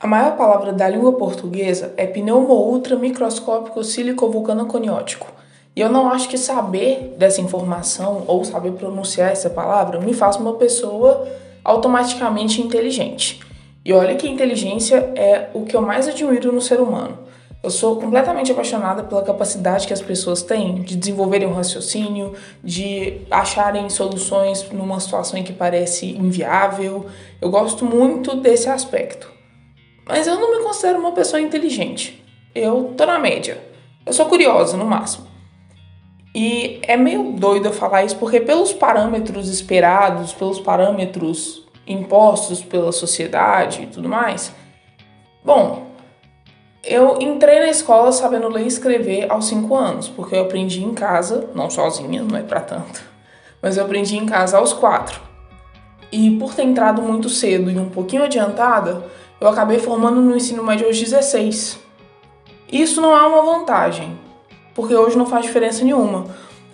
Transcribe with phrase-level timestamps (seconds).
[0.00, 5.26] A maior palavra da língua portuguesa é pneumo-ultra microscópico sílico-vulcano-coniótico.
[5.74, 10.36] E eu não acho que saber dessa informação ou saber pronunciar essa palavra me faz
[10.36, 11.26] uma pessoa
[11.64, 13.40] automaticamente inteligente.
[13.84, 17.18] E olha que inteligência é o que eu mais admiro no ser humano.
[17.60, 23.22] Eu sou completamente apaixonada pela capacidade que as pessoas têm de desenvolverem um raciocínio, de
[23.28, 27.06] acharem soluções numa situação em que parece inviável.
[27.40, 29.37] Eu gosto muito desse aspecto.
[30.08, 32.24] Mas eu não me considero uma pessoa inteligente.
[32.54, 33.62] Eu tô na média.
[34.06, 35.28] Eu sou curiosa, no máximo.
[36.34, 42.92] E é meio doido eu falar isso porque, pelos parâmetros esperados, pelos parâmetros impostos pela
[42.92, 44.52] sociedade e tudo mais,
[45.42, 45.86] bom,
[46.84, 50.94] eu entrei na escola sabendo ler e escrever aos 5 anos, porque eu aprendi em
[50.94, 53.02] casa, não sozinha, não é para tanto,
[53.62, 55.20] mas eu aprendi em casa aos 4.
[56.12, 59.04] E por ter entrado muito cedo e um pouquinho adiantada,
[59.40, 61.78] eu acabei formando no ensino médio aos 16.
[62.70, 64.18] Isso não é uma vantagem,
[64.74, 66.26] porque hoje não faz diferença nenhuma.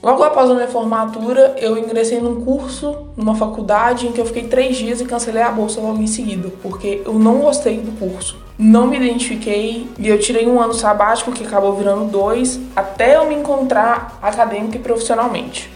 [0.00, 4.44] Logo após a minha formatura, eu ingressei num curso, numa faculdade, em que eu fiquei
[4.44, 8.38] três dias e cancelei a bolsa logo em seguida, porque eu não gostei do curso.
[8.56, 13.26] Não me identifiquei e eu tirei um ano sabático, que acabou virando dois, até eu
[13.26, 15.68] me encontrar acadêmica e profissionalmente.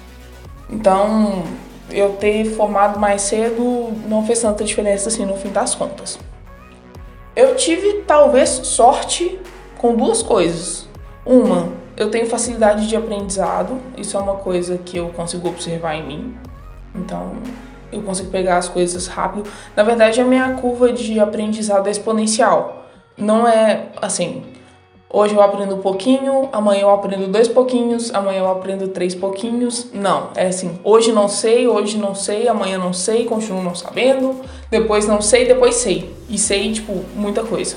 [0.70, 1.42] Então,
[1.91, 6.19] eu ter formado mais cedo não fez tanta diferença assim no fim das contas.
[7.35, 9.39] Eu tive talvez sorte
[9.79, 10.89] com duas coisas.
[11.25, 16.07] Uma, eu tenho facilidade de aprendizado, isso é uma coisa que eu consigo observar em
[16.07, 16.37] mim.
[16.95, 17.33] Então,
[17.93, 19.49] eu consigo pegar as coisas rápido.
[19.77, 22.87] Na verdade, a minha curva de aprendizado é exponencial.
[23.17, 24.45] Não é assim,
[25.13, 29.89] hoje eu aprendo um pouquinho, amanhã eu aprendo dois pouquinhos, amanhã eu aprendo três pouquinhos.
[29.93, 34.41] Não, é assim, hoje não sei, hoje não sei, amanhã não sei, continuo não sabendo,
[34.71, 36.15] depois não sei, depois sei.
[36.29, 37.77] E sei, tipo, muita coisa.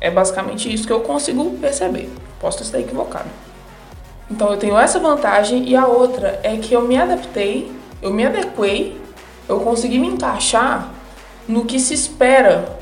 [0.00, 2.10] É basicamente isso que eu consigo perceber.
[2.38, 3.28] Posso estar equivocado.
[4.30, 7.72] Então eu tenho essa vantagem e a outra é que eu me adaptei,
[8.02, 9.00] eu me adequei,
[9.48, 10.92] eu consegui me encaixar
[11.46, 12.78] no que se espera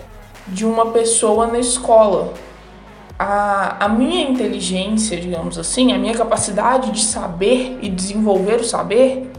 [0.47, 2.32] de uma pessoa na escola.
[3.25, 9.31] A, a minha inteligência, digamos assim, a minha capacidade de saber e desenvolver o saber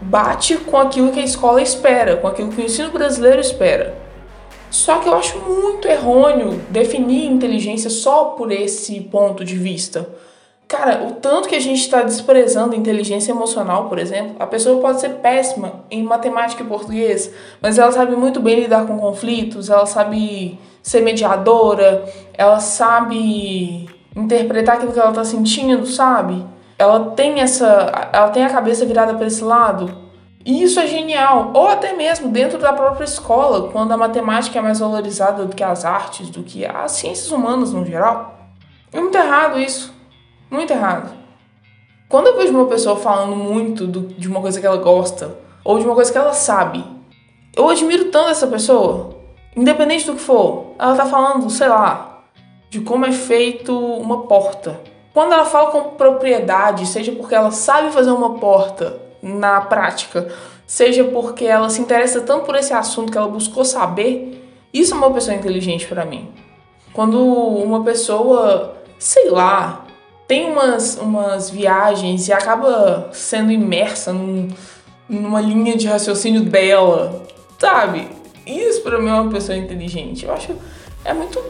[0.00, 3.96] bate com aquilo que a escola espera, com aquilo que o ensino brasileiro espera.
[4.72, 10.08] Só que eu acho muito errôneo definir inteligência só por esse ponto de vista.
[10.66, 15.00] Cara, o tanto que a gente está desprezando inteligência emocional, por exemplo, a pessoa pode
[15.00, 17.32] ser péssima em matemática e português,
[17.62, 24.76] mas ela sabe muito bem lidar com conflitos, ela sabe ser mediadora, ela sabe interpretar
[24.76, 26.44] aquilo que ela está sentindo, sabe?
[26.78, 30.08] Ela tem essa, ela tem a cabeça virada para esse lado.
[30.44, 31.50] E isso é genial.
[31.54, 35.62] Ou até mesmo dentro da própria escola, quando a matemática é mais valorizada do que
[35.62, 38.38] as artes, do que as ciências humanas no geral.
[38.92, 39.92] É muito errado isso.
[40.50, 41.12] Muito errado.
[42.08, 45.78] Quando eu vejo uma pessoa falando muito do, de uma coisa que ela gosta, ou
[45.78, 46.82] de uma coisa que ela sabe,
[47.54, 49.17] eu admiro tanto essa pessoa.
[49.58, 52.20] Independente do que for, ela tá falando, sei lá,
[52.70, 54.80] de como é feito uma porta.
[55.12, 60.28] Quando ela fala com propriedade, seja porque ela sabe fazer uma porta na prática,
[60.64, 64.96] seja porque ela se interessa tanto por esse assunto que ela buscou saber, isso é
[64.96, 66.28] uma pessoa inteligente para mim.
[66.92, 69.86] Quando uma pessoa, sei lá,
[70.28, 74.50] tem umas, umas viagens e acaba sendo imersa num,
[75.08, 77.24] numa linha de raciocínio dela,
[77.58, 78.18] sabe?
[78.48, 80.24] Isso para mim é uma pessoa inteligente.
[80.24, 80.56] Eu acho
[81.04, 81.40] é muito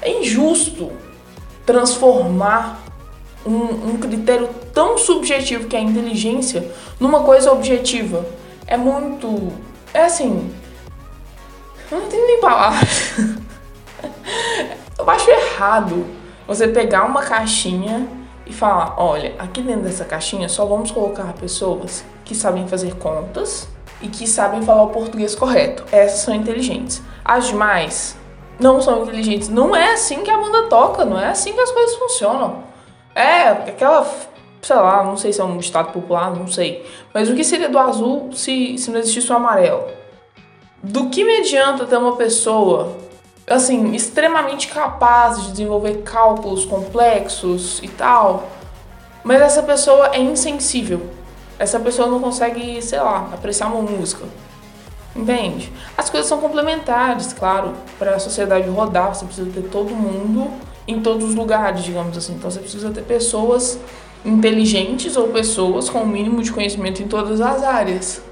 [0.00, 0.90] é injusto
[1.66, 2.82] transformar
[3.44, 8.24] um, um critério tão subjetivo que é a inteligência numa coisa objetiva.
[8.66, 9.52] É muito.
[9.92, 10.50] É assim.
[11.90, 13.14] Eu não tenho nem palavras.
[14.98, 16.06] eu acho errado
[16.46, 18.08] você pegar uma caixinha
[18.46, 23.68] e falar: olha, aqui dentro dessa caixinha só vamos colocar pessoas que sabem fazer contas
[24.00, 25.84] e que sabem falar o português correto.
[25.90, 27.02] Essas são inteligentes.
[27.24, 28.16] As demais
[28.58, 29.48] não são inteligentes.
[29.48, 32.64] Não é assim que a banda toca, não é assim que as coisas funcionam.
[33.14, 34.06] É aquela,
[34.62, 36.86] sei lá, não sei se é um estado popular, não sei.
[37.12, 39.84] Mas o que seria do azul se, se não existisse o amarelo?
[40.82, 42.96] Do que me adianta ter uma pessoa
[43.48, 48.46] assim, extremamente capaz de desenvolver cálculos complexos e tal,
[49.24, 51.17] mas essa pessoa é insensível.
[51.58, 54.24] Essa pessoa não consegue, sei lá, apreciar uma música.
[55.14, 55.72] Entende?
[55.96, 57.72] As coisas são complementares, claro.
[57.98, 60.50] Para a sociedade rodar, você precisa ter todo mundo
[60.86, 62.34] em todos os lugares, digamos assim.
[62.34, 63.78] Então você precisa ter pessoas
[64.24, 68.22] inteligentes ou pessoas com o mínimo de conhecimento em todas as áreas.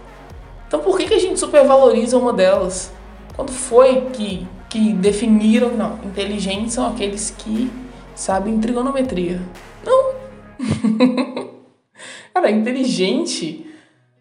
[0.68, 2.92] Então por que, que a gente supervaloriza uma delas?
[3.34, 7.70] Quando foi que que definiram, não, inteligentes são aqueles que
[8.14, 9.40] sabem trigonometria.
[9.84, 10.16] Não.
[12.36, 13.66] Cara, inteligente,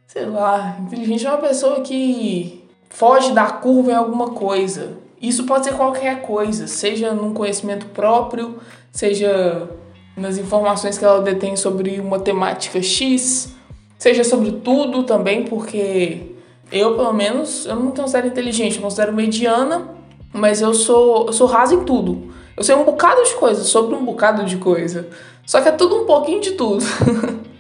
[0.08, 4.94] sei lá, inteligente é uma pessoa que foge da curva em alguma coisa.
[5.22, 8.58] Isso pode ser qualquer coisa, seja num conhecimento próprio,
[8.90, 9.70] seja
[10.16, 13.54] nas informações que ela detém sobre uma temática X,
[13.98, 16.38] seja sobre tudo também, porque
[16.72, 19.90] eu, pelo menos, eu não considero inteligente, eu considero mediana,
[20.32, 22.34] mas eu sou, eu sou rasa em tudo.
[22.56, 25.10] Eu sei um bocado de coisa, sobre um bocado de coisa.
[25.46, 26.82] Só que é tudo um pouquinho de tudo.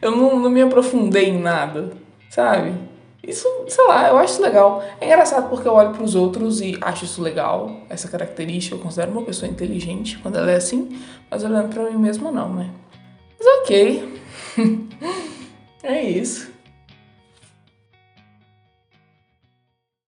[0.00, 1.92] eu não, não me aprofundei em nada,
[2.30, 2.72] sabe?
[3.28, 4.82] Isso, sei lá, eu acho isso legal.
[5.00, 8.74] É engraçado porque eu olho para os outros e acho isso legal, essa característica.
[8.74, 10.98] Eu considero uma pessoa inteligente quando ela é assim,
[11.30, 12.70] mas olhando para mim mesma, não, né?
[13.38, 14.20] Mas ok.
[15.82, 16.50] é isso.